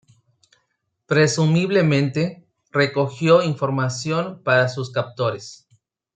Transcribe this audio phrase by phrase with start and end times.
[1.05, 5.67] Presumiblemente, recogió información para sus captores.